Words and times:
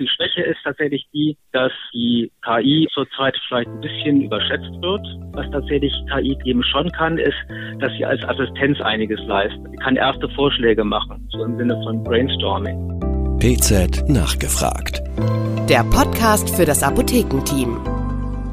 Die 0.00 0.06
Schwäche 0.06 0.42
ist 0.42 0.58
tatsächlich 0.62 1.08
die, 1.12 1.36
dass 1.50 1.72
die 1.92 2.30
KI 2.44 2.86
zurzeit 2.94 3.36
vielleicht 3.48 3.68
ein 3.68 3.80
bisschen 3.80 4.22
überschätzt 4.22 4.70
wird. 4.80 5.04
Was 5.32 5.50
tatsächlich 5.50 5.92
KI 6.14 6.38
eben 6.44 6.62
schon 6.62 6.88
kann, 6.92 7.18
ist, 7.18 7.34
dass 7.80 7.90
sie 7.98 8.04
als 8.04 8.22
Assistenz 8.22 8.80
einiges 8.80 9.18
leistet. 9.26 9.60
Sie 9.68 9.76
kann 9.78 9.96
erste 9.96 10.28
Vorschläge 10.36 10.84
machen, 10.84 11.28
so 11.32 11.42
im 11.42 11.58
Sinne 11.58 11.74
von 11.82 12.04
Brainstorming. 12.04 12.78
PZ 13.40 14.08
nachgefragt. 14.08 15.02
Der 15.68 15.82
Podcast 15.82 16.54
für 16.54 16.64
das 16.64 16.84
Apothekenteam. 16.84 17.80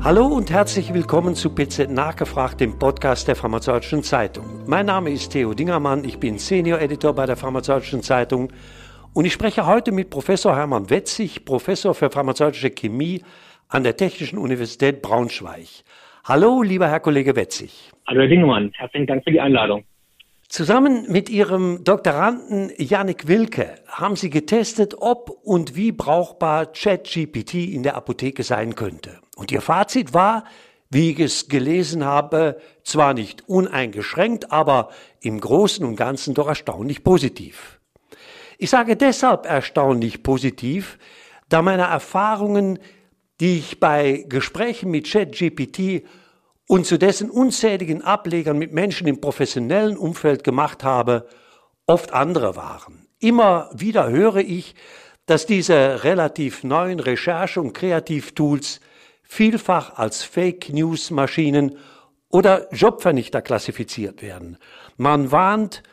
Hallo 0.04 0.26
und 0.26 0.50
herzlich 0.50 0.96
willkommen 0.96 1.36
zu 1.36 1.54
PZ 1.54 1.92
Nachgefragt, 1.92 2.60
dem 2.60 2.80
Podcast 2.80 3.28
der 3.28 3.36
Pharmazeutischen 3.36 4.02
Zeitung. 4.02 4.64
Mein 4.66 4.88
Name 4.88 5.12
ist 5.12 5.30
Theo 5.32 5.54
Dingermann, 5.54 6.06
ich 6.06 6.20
bin 6.20 6.40
Senior 6.40 6.82
Editor 6.82 7.14
bei 7.14 7.28
der 7.28 7.36
Pharmazeutischen 7.36 8.02
Zeitung 8.02 8.50
und 9.16 9.24
ich 9.24 9.34
spreche 9.34 9.66
heute 9.66 9.94
mit 9.94 10.10
Professor 10.10 10.56
Hermann 10.56 10.90
Wetzig, 10.90 11.46
Professor 11.46 11.96
für 11.96 12.12
pharmazeutische 12.12 12.70
Chemie 12.70 13.24
an 13.70 13.84
der 13.84 13.96
Technischen 13.96 14.38
Universität 14.38 15.02
Braunschweig. 15.02 15.84
Hallo, 16.26 16.62
lieber 16.62 16.90
Herr 16.90 17.00
Kollege 17.00 17.36
Wetzig. 17.36 17.92
Hallo, 18.08 18.22
Herr 18.22 18.28
Dingemann. 18.28 18.72
Herzlichen 18.74 19.08
Dank 19.08 19.24
für 19.24 19.32
die 19.32 19.40
Einladung. 19.40 19.86
Zusammen 20.50 21.10
mit 21.10 21.30
Ihrem 21.30 21.84
Doktoranden 21.86 22.72
Yannick 22.78 23.28
Wilke 23.28 23.76
haben 23.88 24.18
Sie 24.18 24.30
getestet, 24.30 24.96
ob 25.00 25.30
und 25.44 25.78
wie 25.78 25.94
brauchbar 25.94 26.66
ChatGPT 26.66 27.54
in 27.54 27.84
der 27.84 27.96
Apotheke 27.96 28.44
sein 28.44 28.76
könnte. 28.76 29.22
Und 29.38 29.50
Ihr 29.50 29.62
Fazit 29.62 30.14
war, 30.14 30.44
wie 30.90 31.12
ich 31.12 31.20
es 31.22 31.48
gelesen 31.48 32.04
habe, 32.04 32.60
zwar 32.84 33.14
nicht 33.14 33.48
uneingeschränkt, 33.48 34.52
aber 34.52 34.90
im 35.22 35.40
Großen 35.40 35.86
und 35.86 35.96
Ganzen 35.96 36.34
doch 36.34 36.48
erstaunlich 36.48 37.04
positiv. 37.04 37.80
Ich 38.58 38.70
sage 38.70 38.96
deshalb 38.96 39.46
erstaunlich 39.46 40.24
positiv, 40.24 40.98
da 41.50 41.62
meine 41.62 41.84
Erfahrungen, 41.84 42.80
die 43.40 43.58
ich 43.58 43.80
bei 43.80 44.26
Gesprächen 44.28 44.92
mit 44.92 45.10
ChatGPT 45.10 46.04
und 46.68 46.86
zu 46.86 46.98
dessen 46.98 47.30
unzähligen 47.30 48.02
Ablegern 48.02 48.58
mit 48.58 48.74
Menschen 48.74 49.08
im 49.08 49.22
professionellen 49.22 49.98
Umfeld 49.98 50.44
gemacht 50.44 50.84
habe, 50.84 51.28
oft 51.86 52.14
andere 52.14 52.56
waren. 52.56 53.08
Immer 53.20 53.70
wieder 53.74 54.10
höre 54.10 54.38
ich, 54.38 54.76
dass 55.26 55.46
diese 55.46 56.04
relativ 56.04 56.64
neuen 56.64 57.00
Recherche- 57.00 57.62
und 57.62 57.74
Kreativtools 57.74 58.80
vielfach 59.24 59.98
als 59.98 60.24
Fake 60.24 60.70
News 60.70 61.12
Maschinen 61.12 61.78
oder 62.30 62.74
Jobvernichter 62.74 63.42
klassifiziert 63.42 64.22
werden. 64.22 64.58
Man 64.98 65.32
warnt 65.32 65.84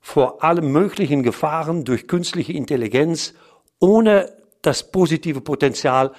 vor 0.00 0.42
allen 0.42 0.72
möglichen 0.72 1.22
Gefahren 1.22 1.84
durch 1.84 2.08
künstliche 2.08 2.52
Intelligenz, 2.52 3.34
ohne 3.78 4.32
das 4.62 4.90
positive 4.90 5.40
Potenzial 5.40 6.12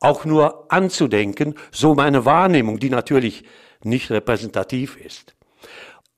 auch 0.00 0.24
nur 0.24 0.70
anzudenken, 0.72 1.54
so 1.70 1.94
meine 1.94 2.24
Wahrnehmung, 2.24 2.78
die 2.78 2.90
natürlich 2.90 3.44
nicht 3.82 4.10
repräsentativ 4.10 4.96
ist. 4.96 5.34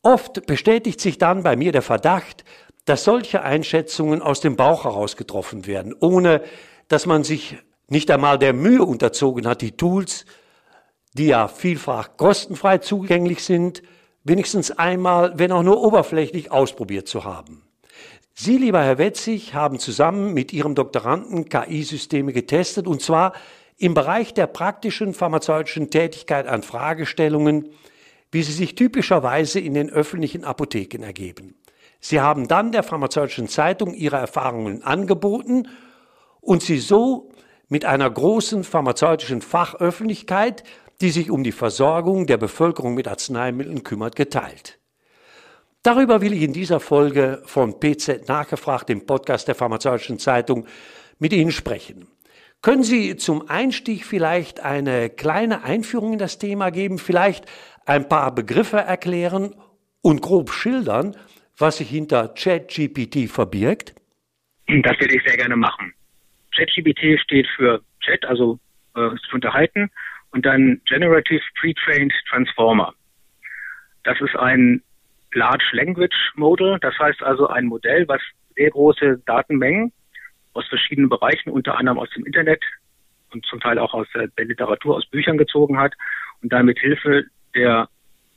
Oft 0.03 0.47
bestätigt 0.47 1.01
sich 1.01 1.19
dann 1.19 1.43
bei 1.43 1.57
mir 1.57 1.73
der 1.73 1.83
Verdacht, 1.83 2.45
dass 2.85 3.05
solche 3.05 3.43
Einschätzungen 3.43 4.23
aus 4.23 4.41
dem 4.41 4.57
Bauch 4.57 4.85
heraus 4.85 5.17
getroffen 5.17 5.67
werden, 5.67 5.95
ohne 5.99 6.43
dass 6.89 7.07
man 7.07 7.25
sich 7.25 7.57
nicht 7.89 8.11
einmal 8.11 8.39
der 8.39 8.53
Mühe 8.53 8.83
unterzogen 8.83 9.47
hat, 9.47 9.63
die 9.63 9.77
Tools, 9.77 10.25
die 11.13 11.27
ja 11.27 11.49
vielfach 11.49 12.17
kostenfrei 12.17 12.79
zugänglich 12.79 13.43
sind, 13.45 13.83
wenigstens 14.27 14.73
einmal, 14.73 15.39
wenn 15.39 15.53
auch 15.53 15.63
nur 15.63 15.83
oberflächlich, 15.83 16.51
ausprobiert 16.51 17.07
zu 17.07 17.25
haben. 17.25 17.63
Sie, 18.35 18.59
lieber 18.59 18.83
Herr 18.83 18.99
Wetzig, 18.99 19.55
haben 19.55 19.79
zusammen 19.79 20.35
mit 20.35 20.53
Ihrem 20.53 20.75
Doktoranden 20.75 21.49
KI-Systeme 21.49 22.33
getestet, 22.33 22.87
und 22.87 23.01
zwar 23.01 23.33
im 23.79 23.95
Bereich 23.95 24.35
der 24.35 24.47
praktischen 24.47 25.15
pharmazeutischen 25.15 25.91
Tätigkeit 25.91 26.47
an 26.47 26.63
Fragestellungen, 26.63 27.71
wie 28.33 28.43
sie 28.43 28.53
sich 28.53 28.75
typischerweise 28.75 29.61
in 29.61 29.75
den 29.75 29.91
öffentlichen 29.91 30.45
Apotheken 30.45 31.03
ergeben. 31.03 31.55
Sie 32.01 32.21
haben 32.21 32.49
dann 32.49 32.73
der 32.73 32.83
pharmazeutischen 32.83 33.49
Zeitung 33.49 33.95
ihre 33.95 34.17
Erfahrungen 34.17 34.83
angeboten 34.83 35.69
und 36.41 36.63
sie 36.63 36.79
so 36.79 37.31
mit 37.69 37.85
einer 37.85 38.11
großen 38.11 38.65
pharmazeutischen 38.65 39.41
Fachöffentlichkeit 39.41 40.65
die 41.01 41.11
sich 41.11 41.31
um 41.31 41.45
die 41.45 41.53
Versorgung 41.53 42.27
der 42.27 42.39
Bevölkerung 42.39 42.95
mit 42.95 43.09
Arzneimitteln 43.09 43.83
kümmert, 43.83 44.17
geteilt. 44.17 44.79
Darüber 45.83 46.21
will 46.21 46.33
ich 46.33 46.43
in 46.43 46.53
dieser 46.53 46.81
Folge 46.81 47.43
von 47.45 47.79
PZ 47.79 48.29
nachgefragt, 48.29 48.89
dem 48.89 49.07
Podcast 49.07 49.47
der 49.47 49.55
Pharmazeutischen 49.55 50.19
Zeitung, 50.19 50.67
mit 51.19 51.33
Ihnen 51.33 51.53
sprechen. 51.53 52.09
Können 52.61 52.83
Sie 52.83 53.17
zum 53.17 53.49
Einstieg 53.49 54.05
vielleicht 54.05 54.61
eine 54.61 55.11
kleine 55.11 55.63
Einführung 55.63 56.15
in 56.15 56.19
das 56.19 56.39
Thema 56.39 56.71
geben, 56.71 56.99
vielleicht 56.99 57.47
ein 57.85 58.09
paar 58.09 58.35
Begriffe 58.35 58.79
erklären 58.79 59.55
und 60.03 60.23
grob 60.23 60.51
schildern, 60.51 61.17
was 61.57 61.79
sich 61.79 61.89
hinter 61.89 62.35
ChatGPT 62.35 63.31
verbirgt? 63.31 63.95
Das 64.67 64.99
werde 64.99 65.15
ich 65.15 65.23
sehr 65.25 65.37
gerne 65.37 65.57
machen. 65.57 65.95
ChatGPT 66.57 67.21
steht 67.23 67.47
für 67.55 67.81
Chat, 68.01 68.25
also 68.25 68.59
äh, 68.97 69.11
zu 69.29 69.35
unterhalten 69.35 69.91
und 70.37 70.45
dann 70.45 70.83
Generative 70.85 71.41
Pre-Trained 71.59 72.13
Transformer. 72.29 72.93
Das 74.05 74.21
ist 74.21 74.37
ein 74.37 74.83
Large 75.33 75.65
Language 75.73 76.33
Model, 76.35 76.79
das 76.81 76.97
heißt 76.99 77.23
also 77.23 77.49
ein 77.49 77.65
Modell, 77.65 78.07
was 78.07 78.21
sehr 78.55 78.71
große 78.71 79.23
Datenmengen 79.25 79.93
aus 80.53 80.69
verschiedenen 80.69 81.09
Bereichen, 81.09 81.51
unter 81.51 81.79
anderem 81.79 81.99
aus 81.99 82.11
dem 82.11 82.27
Internet 82.27 82.63
und 83.33 83.47
zum 83.47 83.61
Teil 83.61 83.79
auch 83.79 83.95
aus 83.95 84.07
der, 84.15 84.29
Literatur, 84.45 84.97
aus 84.97 85.07
Büchern 85.07 85.39
gezogen 85.39 85.79
hat 85.79 85.95
und 86.43 86.53
dann 86.53 86.67
mit 86.67 86.79
Hilfe 86.81 87.25
der 87.55 87.89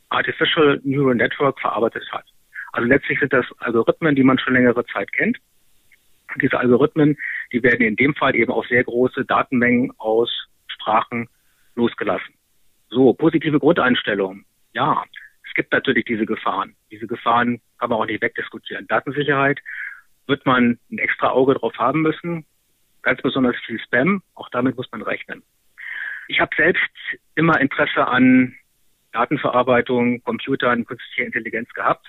Artificial 0.07 0.79
Neural 0.85 1.15
Network 1.15 1.59
verarbeitet 1.59 2.09
hat. 2.13 2.25
Also 2.71 2.87
letztlich 2.87 3.19
sind 3.19 3.33
das 3.33 3.45
Algorithmen, 3.59 4.15
die 4.15 4.23
man 4.23 4.39
schon 4.39 4.53
längere 4.53 4.85
Zeit 4.85 5.11
kennt. 5.11 5.37
diese 6.41 6.57
Algorithmen, 6.57 7.17
die 7.51 7.61
werden 7.61 7.85
in 7.85 7.97
dem 7.97 8.15
Fall 8.15 8.37
eben 8.37 8.53
auf 8.53 8.65
sehr 8.67 8.85
große 8.85 9.25
Datenmengen 9.25 9.91
aus 9.97 10.29
Sprachen 10.67 11.27
losgelassen. 11.79 12.35
So, 12.89 13.13
positive 13.13 13.59
Grundeinstellung. 13.59 14.45
Ja, 14.73 15.03
es 15.47 15.53
gibt 15.53 15.71
natürlich 15.71 16.05
diese 16.05 16.25
Gefahren. 16.25 16.75
Diese 16.91 17.07
Gefahren 17.07 17.61
kann 17.79 17.89
man 17.89 17.99
auch 17.99 18.05
nicht 18.05 18.21
wegdiskutieren. 18.21 18.87
Datensicherheit 18.87 19.59
wird 20.27 20.45
man 20.45 20.79
ein 20.91 20.97
extra 20.99 21.29
Auge 21.29 21.55
drauf 21.55 21.73
haben 21.77 22.01
müssen. 22.01 22.45
Ganz 23.01 23.21
besonders 23.21 23.55
viel 23.65 23.79
Spam. 23.79 24.21
Auch 24.35 24.49
damit 24.49 24.77
muss 24.77 24.91
man 24.91 25.01
rechnen. 25.01 25.41
Ich 26.27 26.39
habe 26.39 26.55
selbst 26.55 26.91
immer 27.35 27.59
Interesse 27.59 28.07
an 28.07 28.55
Datenverarbeitung, 29.11 30.21
Computern, 30.23 30.85
künstlicher 30.85 31.25
Intelligenz 31.25 31.69
gehabt. 31.73 32.07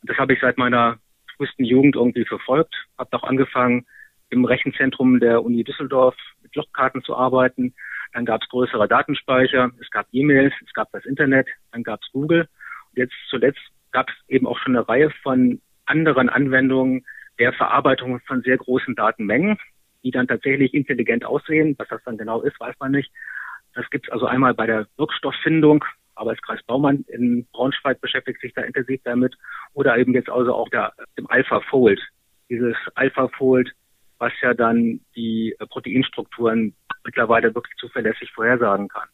Und 0.00 0.10
das 0.10 0.18
habe 0.18 0.34
ich 0.34 0.40
seit 0.40 0.58
meiner 0.58 0.98
frühesten 1.36 1.64
Jugend 1.64 1.96
irgendwie 1.96 2.24
verfolgt. 2.24 2.74
Habe 2.96 3.16
auch 3.16 3.24
angefangen, 3.24 3.86
im 4.30 4.44
Rechenzentrum 4.44 5.20
der 5.20 5.42
Uni 5.44 5.64
Düsseldorf 5.64 6.16
mit 6.42 6.54
Logkarten 6.54 7.02
zu 7.02 7.16
arbeiten. 7.16 7.74
Dann 8.12 8.24
gab 8.24 8.42
es 8.42 8.48
größere 8.48 8.88
Datenspeicher, 8.88 9.70
es 9.80 9.90
gab 9.90 10.06
E-Mails, 10.12 10.54
es 10.64 10.72
gab 10.72 10.90
das 10.92 11.04
Internet, 11.04 11.48
dann 11.72 11.82
gab 11.82 12.00
es 12.02 12.10
Google. 12.12 12.48
Und 12.90 12.98
jetzt 12.98 13.14
zuletzt 13.28 13.60
gab 13.92 14.08
es 14.08 14.14
eben 14.28 14.46
auch 14.46 14.58
schon 14.58 14.76
eine 14.76 14.88
Reihe 14.88 15.10
von 15.22 15.60
anderen 15.86 16.28
Anwendungen 16.28 17.04
der 17.38 17.52
Verarbeitung 17.52 18.20
von 18.20 18.42
sehr 18.42 18.56
großen 18.56 18.94
Datenmengen, 18.94 19.58
die 20.02 20.10
dann 20.10 20.28
tatsächlich 20.28 20.74
intelligent 20.74 21.24
aussehen. 21.24 21.74
Was 21.78 21.88
das 21.88 22.02
dann 22.04 22.18
genau 22.18 22.42
ist, 22.42 22.58
weiß 22.60 22.74
man 22.80 22.92
nicht. 22.92 23.10
Das 23.74 23.88
gibt 23.90 24.06
es 24.06 24.12
also 24.12 24.26
einmal 24.26 24.54
bei 24.54 24.66
der 24.66 24.86
Wirkstofffindung. 24.96 25.84
Arbeitskreis 26.14 26.62
Baumann 26.64 27.04
in 27.08 27.46
Braunschweig 27.52 28.00
beschäftigt 28.00 28.40
sich 28.40 28.52
da 28.52 28.62
intensiv 28.62 29.00
damit. 29.04 29.36
Oder 29.72 29.96
eben 29.98 30.14
jetzt 30.14 30.28
also 30.28 30.54
auch 30.54 30.68
der, 30.68 30.92
dem 31.16 31.30
AlphaFold. 31.30 32.00
Dieses 32.50 32.76
AlphaFold, 32.94 33.72
was 34.18 34.32
ja 34.42 34.54
dann 34.54 35.00
die 35.16 35.54
Proteinstrukturen 35.70 36.74
mittlerweile 37.04 37.54
wirklich 37.54 37.76
zuverlässig 37.76 38.32
vorhersagen 38.32 38.88
kann. 38.88 39.08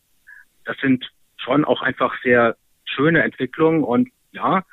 Das 0.65 0.77
sind 0.79 1.11
schon 1.37 1.65
auch 1.65 1.83
einfach 1.83 2.15
sehr 2.23 2.57
schöne 2.85 3.23
Entwicklungen 3.23 3.85
und 3.85 4.09
ja, 4.33 4.65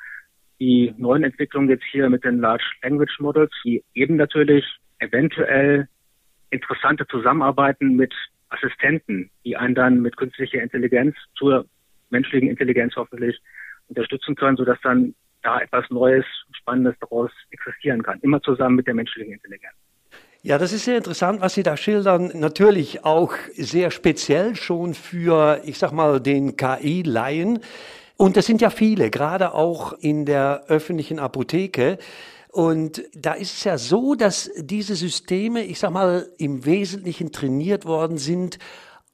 die 0.58 0.94
neuen 0.96 1.24
Entwicklungen 1.24 1.68
jetzt 1.68 1.84
hier 1.90 2.08
mit 2.08 2.24
den 2.24 2.40
Large 2.40 2.64
Language 2.82 3.18
Models, 3.20 3.52
die 3.64 3.82
eben 3.94 4.16
natürlich 4.16 4.64
eventuell 4.98 5.88
interessante 6.50 7.06
Zusammenarbeiten 7.06 7.96
mit 7.96 8.14
Assistenten, 8.48 9.30
die 9.44 9.56
einen 9.56 9.74
dann 9.74 10.00
mit 10.00 10.16
künstlicher 10.16 10.62
Intelligenz 10.62 11.16
zur 11.34 11.66
menschlichen 12.10 12.48
Intelligenz 12.48 12.94
hoffentlich 12.96 13.40
unterstützen 13.88 14.34
können, 14.34 14.56
sodass 14.56 14.78
dann 14.82 15.14
da 15.42 15.60
etwas 15.60 15.88
Neues, 15.90 16.24
Spannendes 16.52 16.94
daraus 17.00 17.30
existieren 17.50 18.02
kann. 18.02 18.20
Immer 18.20 18.40
zusammen 18.42 18.76
mit 18.76 18.86
der 18.86 18.94
menschlichen 18.94 19.32
Intelligenz. 19.32 19.74
Ja, 20.44 20.58
das 20.58 20.72
ist 20.72 20.86
sehr 20.86 20.96
interessant, 20.96 21.40
was 21.40 21.54
Sie 21.54 21.62
da 21.62 21.76
schildern. 21.76 22.32
Natürlich 22.34 23.04
auch 23.04 23.32
sehr 23.56 23.92
speziell 23.92 24.56
schon 24.56 24.92
für, 24.92 25.60
ich 25.64 25.78
sag 25.78 25.92
mal, 25.92 26.20
den 26.20 26.56
KI-Laien. 26.56 27.60
Und 28.16 28.36
das 28.36 28.46
sind 28.46 28.60
ja 28.60 28.70
viele, 28.70 29.08
gerade 29.08 29.54
auch 29.54 29.92
in 29.92 30.24
der 30.24 30.64
öffentlichen 30.66 31.20
Apotheke. 31.20 31.96
Und 32.50 33.04
da 33.14 33.34
ist 33.34 33.54
es 33.54 33.62
ja 33.62 33.78
so, 33.78 34.16
dass 34.16 34.50
diese 34.56 34.96
Systeme, 34.96 35.62
ich 35.62 35.78
sag 35.78 35.92
mal, 35.92 36.26
im 36.38 36.64
Wesentlichen 36.64 37.30
trainiert 37.30 37.84
worden 37.84 38.18
sind 38.18 38.58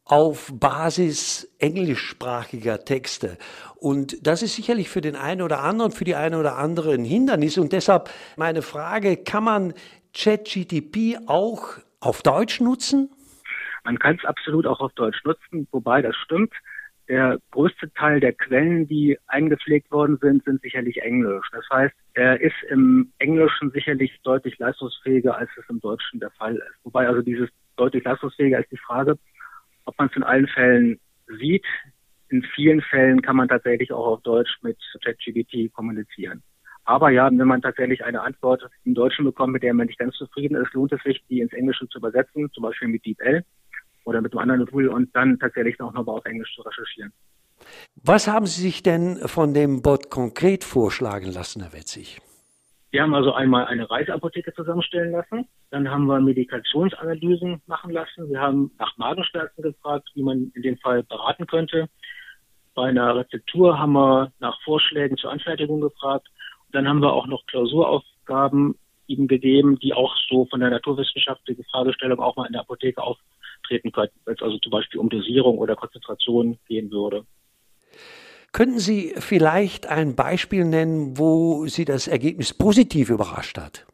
auf 0.09 0.51
Basis 0.59 1.55
englischsprachiger 1.59 2.85
Texte. 2.85 3.37
Und 3.77 4.27
das 4.27 4.43
ist 4.43 4.57
sicherlich 4.57 4.89
für 4.89 5.03
den 5.03 5.15
einen 5.15 5.43
oder 5.43 5.63
anderen, 5.63 5.93
für 5.93 6.05
die 6.05 6.15
eine 6.15 6.39
oder 6.39 6.57
andere 6.57 6.95
ein 6.95 7.05
Hindernis. 7.05 7.59
Und 7.59 7.73
deshalb 7.73 8.09
meine 8.37 8.63
Frage, 8.63 9.19
kann 9.19 9.45
man 9.45 9.75
ChatGTP 10.15 11.19
auch 11.27 11.79
auf 12.01 12.23
Deutsch 12.23 12.61
nutzen? 12.61 13.11
Man 13.85 13.99
kann 13.99 14.17
es 14.17 14.25
absolut 14.25 14.67
auch 14.67 14.81
auf 14.81 14.93
Deutsch 14.95 15.23
nutzen, 15.25 15.69
wobei 15.71 16.03
das 16.03 16.17
stimmt. 16.17 16.53
Der 17.09 17.39
größte 17.53 17.93
Teil 17.95 18.21
der 18.21 18.33
Quellen, 18.33 18.87
die 18.87 19.19
eingepflegt 19.27 19.91
worden 19.91 20.19
sind, 20.21 20.45
sind 20.45 20.61
sicherlich 20.61 21.01
Englisch. 21.03 21.47
Das 21.53 21.65
heißt, 21.71 21.95
er 22.15 22.41
ist 22.41 22.57
im 22.69 23.13
Englischen 23.19 23.71
sicherlich 23.71 24.19
deutlich 24.25 24.59
leistungsfähiger, 24.59 25.37
als 25.37 25.51
es 25.59 25.65
im 25.71 25.81
Deutschen 25.81 26.21
der 26.21 26.31
Fall 26.33 26.57
ist. 26.57 26.85
Wobei 26.85 27.07
also 27.07 27.23
dieses 27.23 27.49
deutlich 27.77 28.05
leistungsfähiger 28.05 28.59
ist 28.59 28.71
die 28.71 28.77
Frage, 28.77 29.19
ob 29.89 29.99
man 29.99 30.09
es 30.09 30.17
in 30.17 30.23
allen 30.23 30.47
Fällen 30.47 31.01
sieht. 31.39 31.65
In 32.29 32.43
vielen 32.55 32.83
Fällen 32.83 33.23
kann 33.23 33.37
man 33.37 33.49
tatsächlich 33.49 33.91
auch 33.91 34.07
auf 34.07 34.23
Deutsch 34.23 34.51
mit 34.61 34.77
ChatGPT 35.03 35.73
kommunizieren. 35.73 36.43
Aber 36.85 37.11
ja, 37.11 37.27
wenn 37.27 37.49
man 37.49 37.63
tatsächlich 37.63 38.05
eine 38.05 38.21
Antwort 38.21 38.63
im 38.85 38.95
Deutschen 38.95 39.25
bekommt, 39.25 39.55
mit 39.55 39.63
der 39.63 39.73
man 39.75 39.87
nicht 39.87 39.99
ganz 39.99 40.15
zufrieden 40.17 40.57
ist, 40.57 40.73
lohnt 40.75 40.93
es 40.93 41.03
sich, 41.03 41.23
die 41.29 41.41
ins 41.41 41.53
Englische 41.53 41.89
zu 41.89 41.99
übersetzen, 41.99 42.51
zum 42.53 42.63
Beispiel 42.63 42.89
mit 42.89 43.05
DeepL 43.05 43.45
oder 44.05 44.21
mit 44.21 44.33
einem 44.33 44.41
anderen 44.41 44.67
Tool 44.67 44.89
und 44.89 45.15
dann 45.17 45.39
tatsächlich 45.39 45.81
auch 45.81 45.93
nochmal 45.93 46.17
auf 46.17 46.25
Englisch 46.27 46.55
zu 46.55 46.63
recherchieren. 46.63 47.13
Was 48.03 48.29
haben 48.29 48.47
Sie 48.47 48.63
sich 48.63 48.83
denn 48.83 49.17
von 49.27 49.55
dem 49.55 49.83
Bot 49.83 50.11
konkret 50.11 50.65
vorschlagen 50.65 51.27
lassen, 51.27 51.63
Herr 51.63 51.73
Wetzig? 51.73 52.21
Wir 52.91 53.03
haben 53.03 53.15
also 53.15 53.33
einmal 53.33 53.67
eine 53.67 53.91
Reiseapotheke 53.91 54.55
zusammenstellen 54.55 55.13
lassen. 55.13 55.47
Dann 55.71 55.91
haben 55.91 56.07
wir 56.07 56.21
Medikationsanalysen 56.21 57.61
machen 57.67 57.91
lassen. 57.91 58.31
Wir 58.31 58.41
haben 58.41 58.71
nach 58.79 58.97
Magenschmerzen 58.97 59.63
gefragt, 59.63 60.09
wie 60.15 60.23
man 60.23 60.51
in 60.55 60.63
dem 60.63 60.79
Fall 60.79 61.03
beraten 61.03 61.47
könnte. 61.47 61.89
Bei 62.75 62.89
einer 62.89 63.15
Rezeptur 63.15 63.79
haben 63.79 63.93
wir 63.93 64.33
nach 64.39 64.59
Vorschlägen 64.63 65.19
zur 65.19 65.31
Anfertigung 65.31 65.81
gefragt. 65.83 66.29
Und 66.67 66.75
dann 66.75 66.89
haben 66.89 67.03
wir 67.03 67.13
auch 67.13 67.27
noch 67.27 67.45
Klausuraufgaben 67.47 68.77
ihm 69.07 69.29
gegeben, 69.29 69.79
die 69.79 69.93
auch 69.93 70.15
so 70.29 70.47
von 70.47 70.61
der 70.61 70.71
naturwissenschaftlichen 70.71 71.65
Fragestellung 71.65 72.21
auch 72.21 72.37
mal 72.37 72.47
in 72.47 72.53
der 72.53 72.63
Apotheke 72.63 73.03
auftreten 73.03 73.93
könnten, 73.93 74.19
wenn 74.25 74.35
es 74.35 74.43
also 74.43 74.59
zum 74.59 74.71
Beispiel 74.71 75.01
um 75.01 75.09
Dosierung 75.11 75.59
oder 75.59 75.77
Konzentration 75.77 76.59
gehen 76.67 76.91
würde. 76.91 77.27
Könnten 78.59 78.81
Sie 78.81 79.15
vielleicht 79.19 79.87
ein 79.87 80.17
Beispiel 80.17 80.65
nennen, 80.65 81.17
wo 81.17 81.67
Sie 81.67 81.85
das 81.85 82.09
Ergebnis 82.09 82.53
positiv 82.53 83.09
überrascht 83.09 83.57
hat? 83.57 83.87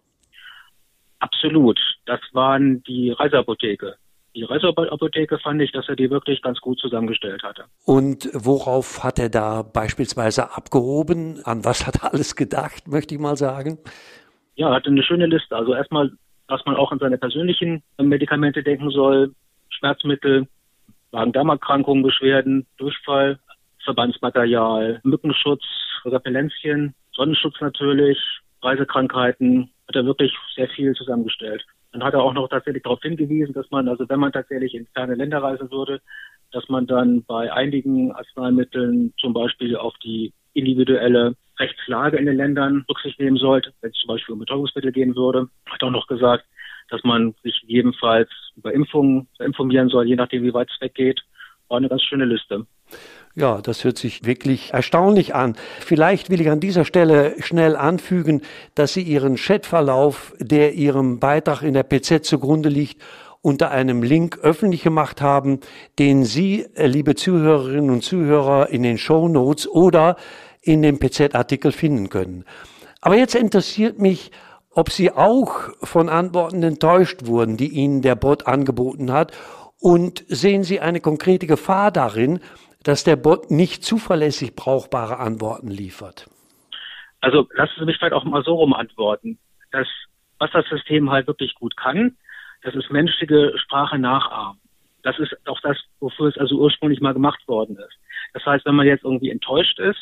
Absolut. 1.18 1.78
Das 2.06 2.20
waren 2.32 2.82
die 2.84 3.10
Reiseapotheke. 3.10 3.96
Die 4.34 4.42
Reiseapotheke 4.42 5.38
fand 5.38 5.60
ich, 5.60 5.70
dass 5.72 5.86
er 5.90 5.96
die 5.96 6.08
wirklich 6.08 6.40
ganz 6.40 6.60
gut 6.60 6.78
zusammengestellt 6.78 7.42
hatte. 7.42 7.66
Und 7.84 8.30
worauf 8.32 9.04
hat 9.04 9.18
er 9.18 9.28
da 9.28 9.60
beispielsweise 9.60 10.56
abgehoben? 10.56 11.42
An 11.44 11.66
was 11.66 11.86
hat 11.86 11.96
er 11.96 12.14
alles 12.14 12.34
gedacht, 12.34 12.88
möchte 12.88 13.14
ich 13.14 13.20
mal 13.20 13.36
sagen? 13.36 13.76
Ja, 14.54 14.70
er 14.70 14.76
hatte 14.76 14.88
eine 14.88 15.02
schöne 15.02 15.26
Liste. 15.26 15.54
Also 15.54 15.74
erstmal, 15.74 16.10
dass 16.48 16.64
man 16.64 16.76
auch 16.76 16.90
an 16.90 17.00
seine 17.00 17.18
persönlichen 17.18 17.82
Medikamente 17.98 18.62
denken 18.62 18.88
soll. 18.88 19.34
Schmerzmittel, 19.68 20.48
Magen-Darm-Erkrankungen, 21.12 22.02
Beschwerden, 22.02 22.66
Durchfall, 22.78 23.38
Verbandsmaterial, 23.84 25.00
Mückenschutz, 25.02 25.62
Repellenzien, 26.04 26.94
Sonnenschutz 27.12 27.60
natürlich, 27.60 28.18
Reisekrankheiten, 28.62 29.70
hat 29.88 29.96
er 29.96 30.06
wirklich 30.06 30.32
sehr 30.54 30.68
viel 30.68 30.94
zusammengestellt. 30.94 31.64
Dann 31.92 32.02
hat 32.02 32.14
er 32.14 32.22
auch 32.22 32.34
noch 32.34 32.48
tatsächlich 32.48 32.82
darauf 32.82 33.00
hingewiesen, 33.02 33.54
dass 33.54 33.70
man, 33.70 33.88
also 33.88 34.08
wenn 34.08 34.18
man 34.18 34.32
tatsächlich 34.32 34.74
in 34.74 34.86
ferne 34.94 35.14
Länder 35.14 35.42
reisen 35.42 35.70
würde, 35.70 36.00
dass 36.50 36.68
man 36.68 36.86
dann 36.86 37.24
bei 37.24 37.52
einigen 37.52 38.12
Arzneimitteln 38.12 39.12
zum 39.18 39.32
Beispiel 39.32 39.76
auf 39.76 39.94
die 40.02 40.32
individuelle 40.54 41.36
Rechtslage 41.58 42.16
in 42.16 42.26
den 42.26 42.36
Ländern 42.36 42.84
Rücksicht 42.88 43.20
nehmen 43.20 43.36
sollte, 43.36 43.72
wenn 43.80 43.90
es 43.90 43.98
zum 43.98 44.08
Beispiel 44.08 44.32
um 44.32 44.38
Betäubungsmittel 44.40 44.92
gehen 44.92 45.14
würde. 45.14 45.48
Hat 45.66 45.82
auch 45.82 45.90
noch 45.90 46.06
gesagt, 46.06 46.44
dass 46.90 47.02
man 47.04 47.34
sich 47.42 47.62
jedenfalls 47.66 48.28
über 48.56 48.72
Impfungen 48.72 49.28
informieren 49.38 49.88
soll, 49.88 50.06
je 50.06 50.16
nachdem, 50.16 50.42
wie 50.42 50.54
weit 50.54 50.70
es 50.70 50.80
weggeht. 50.80 51.20
War 51.68 51.78
eine 51.78 51.88
ganz 51.88 52.02
schöne 52.02 52.24
Liste. 52.24 52.66
Ja, 53.36 53.60
das 53.60 53.82
hört 53.82 53.98
sich 53.98 54.24
wirklich 54.24 54.72
erstaunlich 54.72 55.34
an. 55.34 55.56
Vielleicht 55.80 56.30
will 56.30 56.40
ich 56.40 56.50
an 56.50 56.60
dieser 56.60 56.84
Stelle 56.84 57.34
schnell 57.40 57.74
anfügen, 57.74 58.42
dass 58.76 58.92
Sie 58.92 59.02
Ihren 59.02 59.34
Chatverlauf, 59.34 60.34
der 60.38 60.74
Ihrem 60.74 61.18
Beitrag 61.18 61.62
in 61.62 61.74
der 61.74 61.82
PZ 61.82 62.24
zugrunde 62.24 62.68
liegt, 62.68 63.02
unter 63.42 63.72
einem 63.72 64.04
Link 64.04 64.38
öffentlich 64.42 64.84
gemacht 64.84 65.20
haben, 65.20 65.58
den 65.98 66.24
Sie, 66.24 66.64
äh, 66.76 66.86
liebe 66.86 67.16
Zuhörerinnen 67.16 67.90
und 67.90 68.04
Zuhörer, 68.04 68.70
in 68.70 68.84
den 68.84 68.98
Show 68.98 69.26
Notes 69.26 69.66
oder 69.66 70.16
in 70.62 70.82
dem 70.82 71.00
PZ-Artikel 71.00 71.72
finden 71.72 72.10
können. 72.10 72.44
Aber 73.00 73.16
jetzt 73.16 73.34
interessiert 73.34 73.98
mich, 73.98 74.30
ob 74.70 74.92
Sie 74.92 75.10
auch 75.10 75.70
von 75.82 76.08
Antworten 76.08 76.62
enttäuscht 76.62 77.26
wurden, 77.26 77.56
die 77.56 77.68
Ihnen 77.68 78.00
der 78.00 78.14
Bot 78.14 78.46
angeboten 78.46 79.12
hat 79.12 79.32
und 79.80 80.24
sehen 80.28 80.62
Sie 80.62 80.78
eine 80.78 81.00
konkrete 81.00 81.48
Gefahr 81.48 81.90
darin, 81.90 82.38
dass 82.84 83.02
der 83.02 83.16
Bot 83.16 83.50
nicht 83.50 83.82
zuverlässig 83.82 84.54
brauchbare 84.54 85.18
Antworten 85.18 85.68
liefert? 85.68 86.30
Also 87.20 87.48
lassen 87.54 87.72
Sie 87.78 87.84
mich 87.86 87.96
vielleicht 87.96 88.12
auch 88.12 88.24
mal 88.24 88.44
so 88.44 88.54
rum 88.54 88.74
antworten. 88.74 89.38
Das, 89.72 89.88
was 90.38 90.50
das 90.52 90.66
System 90.68 91.10
halt 91.10 91.26
wirklich 91.26 91.54
gut 91.54 91.76
kann, 91.76 92.16
das 92.62 92.74
ist 92.74 92.90
menschliche 92.90 93.58
Sprache 93.58 93.98
nachahmen. 93.98 94.60
Das 95.02 95.18
ist 95.18 95.36
auch 95.46 95.60
das, 95.60 95.78
wofür 96.00 96.28
es 96.28 96.38
also 96.38 96.56
ursprünglich 96.56 97.00
mal 97.00 97.12
gemacht 97.12 97.46
worden 97.48 97.76
ist. 97.76 97.96
Das 98.32 98.44
heißt, 98.44 98.64
wenn 98.64 98.74
man 98.74 98.86
jetzt 98.86 99.04
irgendwie 99.04 99.30
enttäuscht 99.30 99.78
ist, 99.78 100.00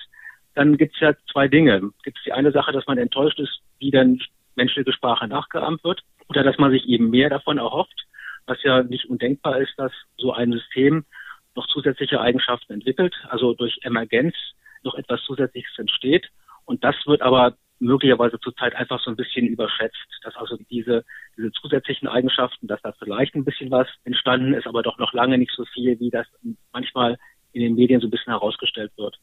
dann 0.55 0.77
gibt 0.77 0.95
es 0.95 1.01
ja 1.01 1.15
zwei 1.33 1.49
Dinge. 1.49 1.81
Gibt 2.05 2.19
es 2.19 2.25
die 2.25 2.33
eine 2.33 2.53
Sache, 2.53 2.73
dass 2.73 2.87
man 2.87 2.99
enttäuscht 2.99 3.39
ist, 3.39 3.61
wie 3.79 3.91
dann 3.91 4.21
menschliche 4.55 4.93
Sprache 4.93 5.27
nachgeahmt 5.27 5.83
wird, 5.83 6.03
oder 6.29 6.43
dass 6.43 6.59
man 6.59 6.71
sich 6.71 6.87
eben 6.87 7.11
mehr 7.11 7.31
davon 7.31 7.59
erhofft, 7.59 8.07
was 8.47 8.63
ja 8.63 8.83
nicht 8.83 9.07
undenkbar 9.07 9.59
ist, 9.61 9.73
dass 9.77 9.93
so 10.17 10.33
ein 10.33 10.53
System 10.53 11.05
noch 11.55 11.67
zusätzliche 11.69 12.21
Eigenschaften 12.21 12.73
entwickelt, 12.73 13.15
also 13.29 13.55
durch 13.55 13.79
Emergenz 13.83 14.35
noch 14.83 14.95
etwas 14.95 15.23
Zusätzliches 15.23 15.79
entsteht. 15.79 16.29
Und 16.65 16.85
das 16.85 16.97
wird 17.07 17.23
aber 17.23 17.57
möglicherweise 17.79 18.39
zurzeit 18.41 18.75
einfach 18.75 19.03
so 19.03 19.11
ein 19.11 19.17
bisschen 19.17 19.47
überschätzt, 19.47 19.97
dass 20.23 20.37
also 20.37 20.57
diese, 20.71 21.05
diese 21.37 21.51
zusätzlichen 21.53 22.09
Eigenschaften, 22.09 22.69
dass 22.69 22.81
da 22.83 22.93
vielleicht 22.93 23.35
ein 23.35 23.45
bisschen 23.45 23.71
was 23.71 23.89
entstanden 24.05 24.55
ist, 24.55 24.67
aber 24.67 24.83
doch 24.83 24.99
noch 24.99 25.13
lange 25.13 25.37
nicht 25.37 25.53
so 25.55 25.65
viel, 25.65 25.99
wie 25.99 26.11
das 26.11 26.27
manchmal 26.73 27.19
in 27.53 27.63
den 27.63 27.75
Medien 27.75 28.01
so 28.01 28.07
ein 28.07 28.11
bisschen 28.11 28.33
herausgestellt 28.33 28.93
wird. 28.97 29.19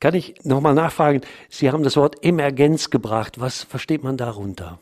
Kann 0.00 0.14
ich 0.14 0.34
nochmal 0.44 0.74
nachfragen? 0.74 1.22
Sie 1.48 1.70
haben 1.70 1.84
das 1.84 1.96
Wort 1.96 2.16
Emergenz 2.22 2.90
gebracht. 2.90 3.40
Was 3.40 3.64
versteht 3.64 4.02
man 4.02 4.16
darunter? 4.16 4.78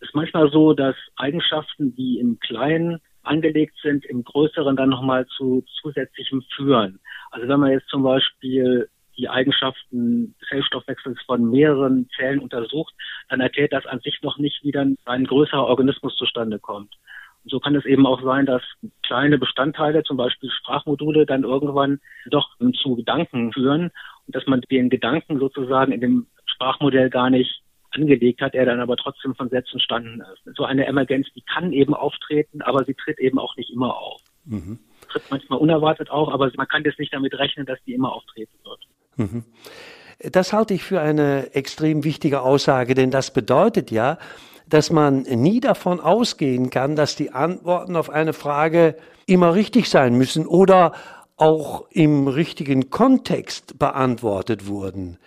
Es 0.00 0.08
ist 0.08 0.14
manchmal 0.14 0.50
so, 0.50 0.72
dass 0.72 0.96
Eigenschaften, 1.16 1.94
die 1.94 2.18
im 2.18 2.38
Kleinen 2.40 3.00
angelegt 3.30 3.76
sind, 3.80 4.04
im 4.04 4.24
Größeren 4.24 4.76
dann 4.76 4.88
nochmal 4.88 5.24
zu 5.26 5.64
zusätzlichem 5.80 6.42
Führen. 6.56 6.98
Also 7.30 7.46
wenn 7.46 7.60
man 7.60 7.70
jetzt 7.70 7.88
zum 7.88 8.02
Beispiel 8.02 8.88
die 9.16 9.28
Eigenschaften 9.28 10.34
des 10.40 10.48
Zellstoffwechsels 10.48 11.18
von 11.26 11.48
mehreren 11.48 12.08
Zellen 12.16 12.40
untersucht, 12.40 12.92
dann 13.28 13.40
erklärt 13.40 13.72
das 13.72 13.86
an 13.86 14.00
sich 14.00 14.20
noch 14.22 14.38
nicht, 14.38 14.64
wie 14.64 14.72
dann 14.72 14.96
ein 15.04 15.24
größerer 15.24 15.66
Organismus 15.66 16.16
zustande 16.16 16.58
kommt. 16.58 16.94
Und 17.44 17.50
so 17.50 17.60
kann 17.60 17.76
es 17.76 17.84
eben 17.84 18.06
auch 18.06 18.22
sein, 18.22 18.46
dass 18.46 18.62
kleine 19.06 19.38
Bestandteile, 19.38 20.02
zum 20.02 20.16
Beispiel 20.16 20.50
Sprachmodule, 20.50 21.24
dann 21.24 21.44
irgendwann 21.44 22.00
doch 22.26 22.48
zu 22.82 22.96
Gedanken 22.96 23.52
führen 23.52 23.90
und 24.26 24.34
dass 24.34 24.46
man 24.46 24.60
den 24.62 24.90
Gedanken 24.90 25.38
sozusagen 25.38 25.92
in 25.92 26.00
dem 26.00 26.26
Sprachmodell 26.46 27.10
gar 27.10 27.30
nicht 27.30 27.62
angelegt 27.92 28.40
hat, 28.40 28.54
er 28.54 28.66
dann 28.66 28.80
aber 28.80 28.96
trotzdem 28.96 29.34
von 29.34 29.48
selbst 29.48 29.72
entstanden 29.72 30.22
ist. 30.32 30.56
So 30.56 30.64
eine 30.64 30.86
Emergenz, 30.86 31.26
die 31.34 31.42
kann 31.42 31.72
eben 31.72 31.94
auftreten, 31.94 32.62
aber 32.62 32.84
sie 32.84 32.94
tritt 32.94 33.18
eben 33.18 33.38
auch 33.38 33.56
nicht 33.56 33.70
immer 33.70 33.96
auf. 33.96 34.20
Mhm. 34.44 34.78
Tritt 35.08 35.22
manchmal 35.30 35.58
unerwartet 35.58 36.10
auf, 36.10 36.28
aber 36.28 36.50
man 36.56 36.68
kann 36.68 36.84
jetzt 36.84 36.98
nicht 36.98 37.12
damit 37.12 37.34
rechnen, 37.38 37.66
dass 37.66 37.78
die 37.86 37.94
immer 37.94 38.12
auftreten 38.12 38.56
wird. 38.64 38.86
Mhm. 39.16 39.44
Das 40.32 40.52
halte 40.52 40.74
ich 40.74 40.82
für 40.82 41.00
eine 41.00 41.54
extrem 41.54 42.04
wichtige 42.04 42.42
Aussage, 42.42 42.94
denn 42.94 43.10
das 43.10 43.32
bedeutet 43.32 43.90
ja, 43.90 44.18
dass 44.68 44.90
man 44.90 45.22
nie 45.22 45.60
davon 45.60 45.98
ausgehen 45.98 46.70
kann, 46.70 46.94
dass 46.94 47.16
die 47.16 47.32
Antworten 47.32 47.96
auf 47.96 48.10
eine 48.10 48.32
Frage 48.32 48.96
immer 49.26 49.54
richtig 49.54 49.88
sein 49.88 50.14
müssen 50.14 50.46
oder 50.46 50.92
auch 51.36 51.86
im 51.90 52.28
richtigen 52.28 52.90
Kontext 52.90 53.78
beantwortet 53.78 54.66
wurden. 54.66 55.18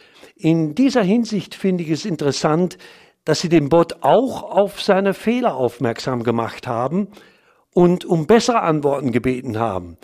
In 0.44 0.76
dieser 0.76 1.04
Hinsicht 1.04 1.56
finde 1.56 1.86
ich 1.86 1.90
es 1.90 2.04
interessant, 2.04 2.78
dass 3.24 3.40
Sie 3.40 3.48
den 3.48 3.70
Bot 3.70 4.00
auch 4.02 4.44
auf 4.44 4.82
seine 4.82 5.14
Fehler 5.14 5.56
aufmerksam 5.56 6.24
gemacht 6.24 6.68
haben 6.68 7.08
und 7.74 8.04
um 8.04 8.28
bessere 8.28 8.60
Antworten 8.60 9.14
gebeten 9.14 9.58
haben. 9.58 9.96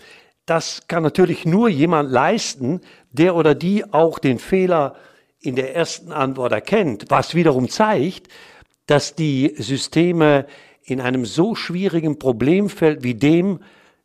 Das 0.45 0.87
kann 0.87 1.03
natürlich 1.03 1.43
nur 1.43 1.67
jemand 1.67 2.09
leisten, 2.09 2.79
der 3.11 3.35
oder 3.35 3.53
die 3.53 3.83
auch 3.93 4.17
den 4.17 4.39
Fehler 4.39 4.95
in 5.41 5.57
der 5.57 5.75
ersten 5.75 6.13
Antwort 6.13 6.53
erkennt, 6.53 7.07
was 7.09 7.35
wiederum 7.35 7.67
zeigt, 7.67 8.29
dass 8.85 9.15
die 9.15 9.55
Systeme 9.57 10.45
in 10.85 11.01
einem 11.01 11.25
so 11.25 11.53
schwierigen 11.53 12.17
Problemfeld 12.17 13.03
wie 13.03 13.15
dem, 13.15 13.59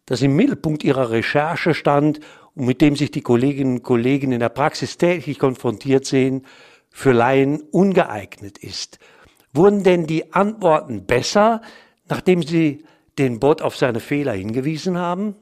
das 0.05 0.21
im 0.21 0.35
Mittelpunkt 0.35 0.83
ihrer 0.83 1.11
Recherche 1.11 1.75
stand 1.75 2.19
und 2.55 2.67
mit 2.67 2.81
dem 2.81 2.97
sich 2.97 3.11
die 3.11 3.23
Kolleginnen 3.23 3.77
und 3.77 3.83
Kollegen 3.83 4.33
in 4.33 4.41
der 4.41 4.49
Praxis 4.49 4.97
täglich 4.97 5.39
konfrontiert 5.39 6.05
sehen, 6.05 6.47
für 6.91 7.13
Laien 7.13 7.61
ungeeignet 7.73 8.59
ist. 8.59 8.99
Wurden 9.53 9.83
denn 9.83 10.07
die 10.07 10.33
Antworten 10.33 11.07
besser, 11.07 11.61
nachdem 12.09 12.43
Sie 12.43 12.85
den 13.19 13.41
Bot 13.41 13.63
auf 13.63 13.77
seine 13.77 14.01
Fehler 14.01 14.33
hingewiesen 14.33 14.99
haben? 14.99 15.37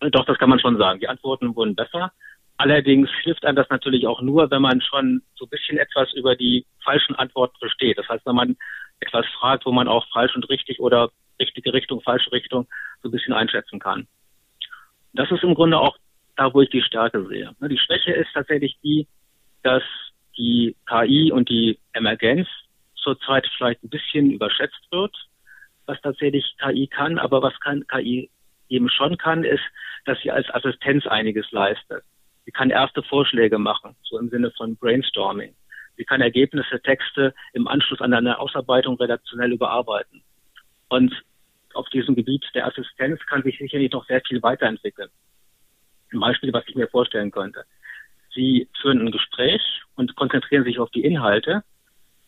Doch, 0.00 0.24
das 0.24 0.38
kann 0.38 0.50
man 0.50 0.60
schon 0.60 0.76
sagen. 0.78 1.00
Die 1.00 1.08
Antworten 1.08 1.54
wurden 1.54 1.74
besser. 1.74 2.12
Allerdings 2.58 3.10
hilft 3.22 3.44
einem 3.44 3.56
das 3.56 3.68
natürlich 3.68 4.06
auch 4.06 4.22
nur, 4.22 4.50
wenn 4.50 4.62
man 4.62 4.80
schon 4.80 5.22
so 5.34 5.44
ein 5.44 5.50
bisschen 5.50 5.78
etwas 5.78 6.12
über 6.14 6.36
die 6.36 6.64
falschen 6.82 7.14
Antworten 7.16 7.56
versteht. 7.58 7.98
Das 7.98 8.08
heißt, 8.08 8.24
wenn 8.24 8.34
man 8.34 8.56
etwas 9.00 9.26
fragt, 9.38 9.66
wo 9.66 9.72
man 9.72 9.88
auch 9.88 10.06
falsch 10.12 10.34
und 10.34 10.48
richtig 10.48 10.80
oder 10.80 11.10
richtige 11.38 11.72
Richtung, 11.72 12.00
falsche 12.00 12.32
Richtung 12.32 12.66
so 13.02 13.08
ein 13.08 13.12
bisschen 13.12 13.34
einschätzen 13.34 13.78
kann. 13.78 14.06
Das 15.12 15.30
ist 15.30 15.42
im 15.42 15.54
Grunde 15.54 15.78
auch 15.78 15.96
da, 16.36 16.52
wo 16.52 16.60
ich 16.60 16.70
die 16.70 16.82
Stärke 16.82 17.26
sehe. 17.26 17.54
Ne, 17.60 17.68
die 17.68 17.78
Schwäche 17.78 18.12
ist 18.12 18.28
tatsächlich 18.32 18.78
die, 18.82 19.06
dass 19.62 19.82
die 20.36 20.76
KI 20.86 21.32
und 21.32 21.48
die 21.48 21.78
Emergenz 21.92 22.46
zurzeit 22.94 23.46
vielleicht 23.56 23.82
ein 23.82 23.88
bisschen 23.88 24.30
überschätzt 24.30 24.86
wird, 24.90 25.14
was 25.86 26.00
tatsächlich 26.02 26.56
KI 26.58 26.86
kann. 26.86 27.18
Aber 27.18 27.42
was 27.42 27.58
kann 27.60 27.86
KI 27.86 28.30
eben 28.68 28.88
schon 28.90 29.16
kann, 29.16 29.44
ist, 29.44 29.62
dass 30.04 30.20
sie 30.22 30.30
als 30.30 30.52
Assistenz 30.52 31.06
einiges 31.06 31.50
leistet. 31.52 32.04
Sie 32.44 32.52
kann 32.52 32.70
erste 32.70 33.02
Vorschläge 33.02 33.58
machen, 33.58 33.96
so 34.02 34.18
im 34.18 34.28
Sinne 34.28 34.52
von 34.56 34.76
Brainstorming. 34.76 35.54
Sie 35.96 36.04
kann 36.04 36.20
Ergebnisse, 36.20 36.80
Texte 36.82 37.34
im 37.54 37.66
Anschluss 37.66 38.00
an 38.00 38.12
eine 38.12 38.38
Ausarbeitung 38.38 38.96
redaktionell 38.96 39.52
überarbeiten. 39.52 40.22
Und 40.88 41.12
auf 41.74 41.88
diesem 41.88 42.14
Gebiet 42.14 42.44
der 42.54 42.66
Assistenz 42.66 43.20
kann 43.26 43.42
sich 43.42 43.58
sicherlich 43.58 43.92
noch 43.92 44.06
sehr 44.06 44.20
viel 44.20 44.42
weiterentwickeln. 44.42 45.10
Ein 46.16 46.20
Beispiel, 46.20 46.52
was 46.52 46.64
ich 46.66 46.74
mir 46.74 46.88
vorstellen 46.88 47.30
könnte. 47.30 47.64
Sie 48.34 48.68
führen 48.80 49.00
ein 49.00 49.12
Gespräch 49.12 49.60
und 49.96 50.16
konzentrieren 50.16 50.64
sich 50.64 50.78
auf 50.78 50.90
die 50.90 51.04
Inhalte 51.04 51.62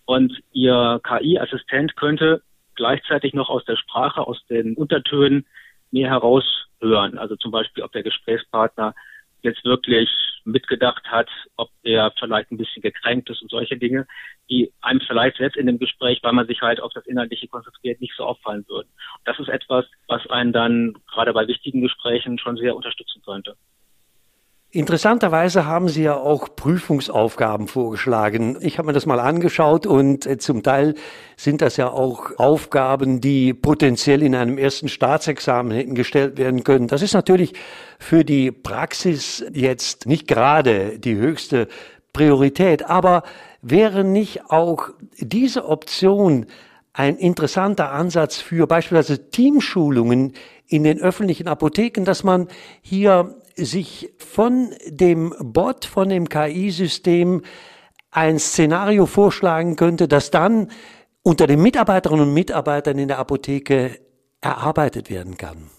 und 0.04 0.38
Ihr 0.52 1.00
KI-Assistent 1.02 1.96
könnte 1.96 2.42
gleichzeitig 2.74 3.32
noch 3.32 3.48
aus 3.48 3.64
der 3.64 3.76
Sprache, 3.76 4.26
aus 4.26 4.44
den 4.48 4.74
Untertönen 4.74 5.46
mehr 5.90 6.10
heraushören. 6.10 7.18
Also 7.18 7.36
zum 7.36 7.50
Beispiel, 7.50 7.82
ob 7.82 7.92
der 7.92 8.02
Gesprächspartner 8.02 8.94
jetzt 9.42 9.64
wirklich 9.64 10.10
mitgedacht 10.44 11.04
hat, 11.06 11.28
ob 11.56 11.70
er 11.82 12.12
vielleicht 12.18 12.50
ein 12.50 12.58
bisschen 12.58 12.82
gekränkt 12.82 13.30
ist 13.30 13.42
und 13.42 13.50
solche 13.50 13.76
Dinge, 13.76 14.06
die 14.50 14.72
einem 14.80 15.00
vielleicht 15.00 15.38
selbst 15.38 15.56
in 15.56 15.66
dem 15.66 15.78
Gespräch, 15.78 16.20
weil 16.22 16.32
man 16.32 16.46
sich 16.46 16.60
halt 16.60 16.80
auf 16.80 16.92
das 16.92 17.06
Inhaltliche 17.06 17.48
konzentriert, 17.48 18.00
nicht 18.00 18.14
so 18.16 18.24
auffallen 18.24 18.64
würden. 18.68 18.88
Das 19.24 19.38
ist 19.38 19.48
etwas, 19.48 19.86
was 20.06 20.26
einen 20.28 20.52
dann 20.52 20.94
gerade 21.10 21.32
bei 21.32 21.46
wichtigen 21.46 21.80
Gesprächen 21.80 22.38
schon 22.38 22.56
sehr 22.56 22.76
unterstützen 22.76 23.22
könnte. 23.24 23.56
Interessanterweise 24.70 25.64
haben 25.64 25.88
Sie 25.88 26.02
ja 26.02 26.14
auch 26.14 26.54
Prüfungsaufgaben 26.54 27.68
vorgeschlagen. 27.68 28.58
Ich 28.60 28.76
habe 28.76 28.88
mir 28.88 28.92
das 28.92 29.06
mal 29.06 29.18
angeschaut 29.18 29.86
und 29.86 30.26
äh, 30.26 30.36
zum 30.36 30.62
Teil 30.62 30.94
sind 31.38 31.62
das 31.62 31.78
ja 31.78 31.88
auch 31.88 32.38
Aufgaben, 32.38 33.22
die 33.22 33.54
potenziell 33.54 34.22
in 34.22 34.34
einem 34.34 34.58
ersten 34.58 34.88
Staatsexamen 34.88 35.72
hätten 35.72 35.94
gestellt 35.94 36.36
werden 36.36 36.64
können. 36.64 36.86
Das 36.86 37.00
ist 37.00 37.14
natürlich 37.14 37.54
für 37.98 38.26
die 38.26 38.52
Praxis 38.52 39.42
jetzt 39.54 40.04
nicht 40.04 40.28
gerade 40.28 40.98
die 40.98 41.16
höchste 41.16 41.68
Priorität, 42.12 42.84
aber 42.84 43.22
wäre 43.62 44.04
nicht 44.04 44.50
auch 44.50 44.90
diese 45.16 45.64
Option 45.64 46.44
ein 46.92 47.16
interessanter 47.16 47.92
Ansatz 47.92 48.36
für 48.36 48.66
beispielsweise 48.66 49.30
Teamschulungen 49.30 50.34
in 50.66 50.84
den 50.84 51.00
öffentlichen 51.00 51.48
Apotheken, 51.48 52.04
dass 52.04 52.22
man 52.22 52.48
hier 52.82 53.34
sich 53.64 54.10
von 54.18 54.70
dem 54.86 55.34
Bot, 55.40 55.84
von 55.84 56.08
dem 56.08 56.28
KI-System 56.28 57.42
ein 58.10 58.38
Szenario 58.38 59.06
vorschlagen 59.06 59.76
könnte, 59.76 60.08
das 60.08 60.30
dann 60.30 60.68
unter 61.22 61.46
den 61.46 61.62
Mitarbeiterinnen 61.62 62.28
und 62.28 62.34
Mitarbeitern 62.34 62.98
in 62.98 63.08
der 63.08 63.18
Apotheke 63.18 63.98
erarbeitet 64.40 65.10
werden 65.10 65.36
kann. 65.36 65.70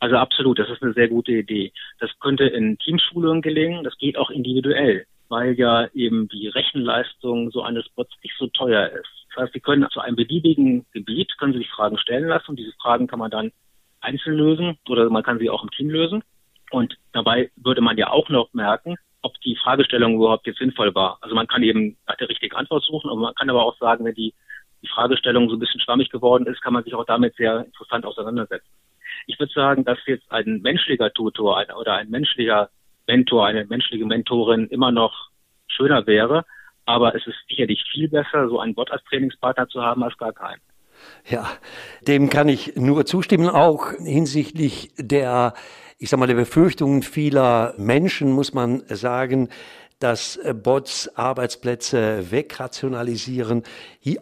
Also 0.00 0.16
absolut, 0.16 0.58
das 0.58 0.68
ist 0.68 0.82
eine 0.82 0.92
sehr 0.92 1.08
gute 1.08 1.32
Idee. 1.32 1.72
Das 2.00 2.10
könnte 2.20 2.44
in 2.44 2.76
Teamschulungen 2.78 3.40
gelingen, 3.40 3.84
das 3.84 3.96
geht 3.96 4.18
auch 4.18 4.28
individuell, 4.30 5.06
weil 5.28 5.58
ja 5.58 5.86
eben 5.94 6.28
die 6.28 6.48
Rechenleistung 6.48 7.50
so 7.50 7.62
eines 7.62 7.88
Bots 7.90 8.12
nicht 8.22 8.34
so 8.38 8.48
teuer 8.48 8.90
ist. 8.90 9.08
Das 9.34 9.44
heißt, 9.44 9.52
Sie 9.54 9.60
können 9.60 9.88
zu 9.90 10.00
einem 10.00 10.16
beliebigen 10.16 10.84
Gebiet, 10.92 11.32
können 11.38 11.54
Sie 11.54 11.60
sich 11.60 11.70
Fragen 11.70 11.96
stellen 11.96 12.28
lassen 12.28 12.50
und 12.50 12.58
diese 12.58 12.72
Fragen 12.72 13.06
kann 13.06 13.18
man 13.18 13.30
dann 13.30 13.52
einzeln 14.04 14.36
lösen 14.36 14.78
oder 14.88 15.08
man 15.10 15.22
kann 15.22 15.38
sie 15.38 15.50
auch 15.50 15.62
im 15.62 15.70
Team 15.70 15.90
lösen. 15.90 16.22
Und 16.74 16.98
dabei 17.12 17.52
würde 17.54 17.80
man 17.80 17.96
ja 17.96 18.10
auch 18.10 18.28
noch 18.30 18.52
merken, 18.52 18.96
ob 19.22 19.40
die 19.42 19.54
Fragestellung 19.54 20.16
überhaupt 20.16 20.44
jetzt 20.44 20.58
sinnvoll 20.58 20.92
war. 20.92 21.18
Also 21.20 21.36
man 21.36 21.46
kann 21.46 21.62
eben 21.62 21.96
nach 22.08 22.16
der 22.16 22.28
richtigen 22.28 22.56
Antwort 22.56 22.82
suchen, 22.82 23.10
und 23.10 23.20
man 23.20 23.32
kann 23.36 23.48
aber 23.48 23.62
auch 23.64 23.78
sagen, 23.78 24.04
wenn 24.04 24.16
die, 24.16 24.34
die 24.82 24.88
Fragestellung 24.88 25.48
so 25.48 25.54
ein 25.54 25.60
bisschen 25.60 25.80
schwammig 25.80 26.10
geworden 26.10 26.48
ist, 26.48 26.60
kann 26.62 26.72
man 26.72 26.82
sich 26.82 26.92
auch 26.96 27.04
damit 27.04 27.36
sehr 27.36 27.64
interessant 27.64 28.04
auseinandersetzen. 28.04 28.66
Ich 29.28 29.38
würde 29.38 29.52
sagen, 29.52 29.84
dass 29.84 29.98
jetzt 30.06 30.28
ein 30.32 30.62
menschlicher 30.62 31.12
Tutor 31.12 31.58
ein, 31.58 31.70
oder 31.70 31.94
ein 31.94 32.10
menschlicher 32.10 32.70
Mentor, 33.06 33.46
eine 33.46 33.66
menschliche 33.66 34.04
Mentorin 34.04 34.66
immer 34.66 34.90
noch 34.90 35.30
schöner 35.68 36.08
wäre, 36.08 36.44
aber 36.86 37.14
es 37.14 37.24
ist 37.24 37.36
sicherlich 37.48 37.84
viel 37.92 38.08
besser, 38.08 38.48
so 38.48 38.58
einen 38.58 38.74
Bot 38.74 38.90
als 38.90 39.04
Trainingspartner 39.04 39.68
zu 39.68 39.80
haben, 39.80 40.02
als 40.02 40.18
gar 40.18 40.32
keinen. 40.32 40.60
Ja, 41.24 41.46
dem 42.08 42.30
kann 42.30 42.48
ich 42.48 42.74
nur 42.74 43.06
zustimmen, 43.06 43.48
auch 43.48 43.92
hinsichtlich 43.92 44.90
der 44.98 45.54
ich 45.98 46.10
sag 46.10 46.18
mal, 46.18 46.26
der 46.26 46.34
Befürchtungen 46.34 47.02
vieler 47.02 47.74
Menschen 47.78 48.32
muss 48.32 48.52
man 48.52 48.82
sagen, 48.88 49.48
dass 50.00 50.38
Bots 50.62 51.08
Arbeitsplätze 51.16 52.30
wegrationalisieren. 52.30 53.62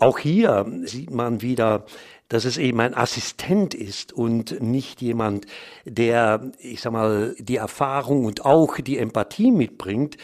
Auch 0.01 0.19
hier 0.19 0.67
sieht 0.85 1.11
man 1.11 1.43
wieder, 1.43 1.87
dass 2.29 2.45
es 2.45 2.57
eben 2.57 2.81
ein 2.81 2.95
Assistent 2.95 3.75
ist 3.75 4.13
und 4.13 4.61
nicht 4.63 5.03
jemand, 5.03 5.47
der, 5.85 6.53
ich 6.59 6.81
sag 6.81 6.93
mal, 6.93 7.35
die 7.39 7.57
Erfahrung 7.57 8.25
und 8.25 8.45
auch 8.45 8.77
die 8.77 8.99
Empathie 8.99 9.51
mitbringt, 9.51 10.17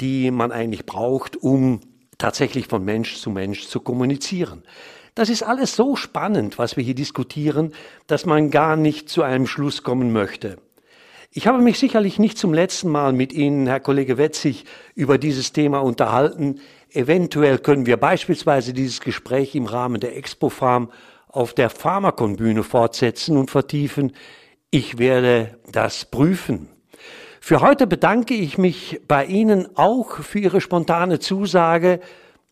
die 0.00 0.30
man 0.30 0.52
eigentlich 0.52 0.84
braucht, 0.84 1.36
um 1.36 1.80
tatsächlich 2.18 2.66
von 2.66 2.84
Mensch 2.84 3.16
zu 3.16 3.30
Mensch 3.30 3.66
zu 3.68 3.80
kommunizieren. 3.80 4.62
Das 5.14 5.28
ist 5.28 5.42
alles 5.42 5.76
so 5.76 5.94
spannend, 5.96 6.58
was 6.58 6.76
wir 6.76 6.82
hier 6.82 6.94
diskutieren, 6.94 7.72
dass 8.08 8.26
man 8.26 8.50
gar 8.50 8.76
nicht 8.76 9.08
zu 9.08 9.22
einem 9.22 9.46
Schluss 9.46 9.82
kommen 9.82 10.12
möchte. 10.12 10.58
Ich 11.36 11.48
habe 11.48 11.58
mich 11.58 11.80
sicherlich 11.80 12.20
nicht 12.20 12.38
zum 12.38 12.54
letzten 12.54 12.88
Mal 12.90 13.12
mit 13.12 13.32
Ihnen, 13.32 13.66
Herr 13.66 13.80
Kollege 13.80 14.18
Wetzig, 14.18 14.66
über 14.94 15.18
dieses 15.18 15.52
Thema 15.52 15.80
unterhalten. 15.80 16.60
Eventuell 16.92 17.58
können 17.58 17.86
wir 17.86 17.96
beispielsweise 17.96 18.72
dieses 18.72 19.00
Gespräch 19.00 19.56
im 19.56 19.66
Rahmen 19.66 19.98
der 19.98 20.16
Expo 20.16 20.48
Farm 20.48 20.92
auf 21.26 21.52
der 21.52 21.70
Pharmakon-Bühne 21.70 22.62
fortsetzen 22.62 23.36
und 23.36 23.50
vertiefen. 23.50 24.12
Ich 24.70 24.98
werde 24.98 25.58
das 25.72 26.04
prüfen. 26.04 26.68
Für 27.40 27.60
heute 27.60 27.88
bedanke 27.88 28.34
ich 28.34 28.56
mich 28.56 29.00
bei 29.08 29.24
Ihnen 29.24 29.76
auch 29.76 30.18
für 30.18 30.38
Ihre 30.38 30.60
spontane 30.60 31.18
Zusage, 31.18 31.98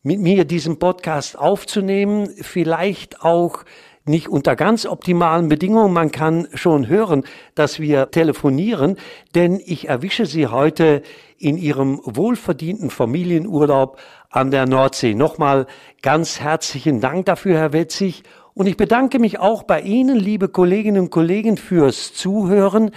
mit 0.03 0.19
mir 0.19 0.45
diesen 0.45 0.81
Podcast 0.81 1.39
aufzunehmen, 1.39 2.31
vielleicht 2.41 3.23
auch 3.23 3.63
nicht 4.05 4.29
unter 4.29 4.57
ganz 4.57 4.87
optimalen 4.87 5.49
Bedingungen. 5.49 5.93
Man 5.93 6.11
kann 6.11 6.49
schon 6.55 6.89
hören, 6.89 7.25
dass 7.55 7.79
wir 7.79 8.11
telefonieren, 8.11 8.97
denn 9.35 9.61
ich 9.65 9.89
erwische 9.89 10.27
Sie 10.27 10.47
heute 10.47 11.03
in 11.39 11.57
Ihrem 11.57 12.01
wohlverdienten 12.05 12.91
Familienurlaub 12.91 13.99
an 14.31 14.51
der 14.51 14.67
Nordsee. 14.67 15.15
Nochmal 15.15 15.67
ganz 16.03 16.41
herzlichen 16.41 17.01
Dank 17.01 17.27
dafür, 17.27 17.59
Herr 17.59 17.73
Wetzig. 17.73 18.23
Und 18.55 18.67
ich 18.67 18.77
bedanke 18.77 19.19
mich 19.19 19.39
auch 19.39 19.63
bei 19.63 19.81
Ihnen, 19.81 20.17
liebe 20.17 20.49
Kolleginnen 20.49 21.03
und 21.03 21.11
Kollegen, 21.11 21.57
fürs 21.57 22.13
Zuhören. 22.13 22.91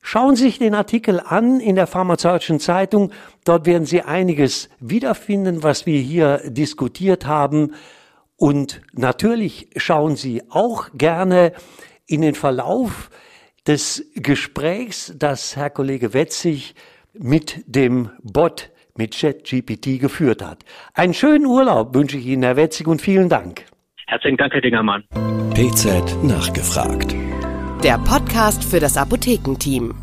Schauen 0.00 0.34
Sie 0.34 0.44
sich 0.44 0.58
den 0.58 0.74
Artikel 0.74 1.20
an 1.20 1.60
in 1.60 1.76
der 1.76 1.86
Pharmazeutischen 1.86 2.58
Zeitung. 2.58 3.12
Dort 3.44 3.66
werden 3.66 3.86
Sie 3.86 4.02
einiges 4.02 4.68
wiederfinden, 4.80 5.62
was 5.62 5.86
wir 5.86 6.00
hier 6.00 6.42
diskutiert 6.44 7.26
haben. 7.26 7.74
Und 8.42 8.80
natürlich 8.92 9.68
schauen 9.76 10.16
Sie 10.16 10.42
auch 10.50 10.88
gerne 10.94 11.52
in 12.08 12.22
den 12.22 12.34
Verlauf 12.34 13.08
des 13.68 14.10
Gesprächs, 14.16 15.14
das 15.16 15.54
Herr 15.54 15.70
Kollege 15.70 16.12
Wetzig 16.12 16.74
mit 17.12 17.62
dem 17.66 18.10
Bot, 18.20 18.70
mit 18.96 19.16
ChatGPT 19.16 20.00
geführt 20.00 20.42
hat. 20.42 20.64
Einen 20.92 21.14
schönen 21.14 21.46
Urlaub 21.46 21.94
wünsche 21.94 22.16
ich 22.16 22.26
Ihnen, 22.26 22.42
Herr 22.42 22.56
Wetzig, 22.56 22.88
und 22.88 23.00
vielen 23.00 23.28
Dank. 23.28 23.64
Herzlichen 24.08 24.38
Dank, 24.38 24.52
Herr 24.54 24.60
Dingermann. 24.60 25.04
PZ 25.54 26.24
nachgefragt. 26.24 27.14
Der 27.84 27.98
Podcast 27.98 28.64
für 28.64 28.80
das 28.80 28.96
Apothekenteam. 28.96 29.94